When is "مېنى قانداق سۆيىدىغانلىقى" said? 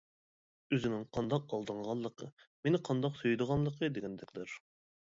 2.65-3.95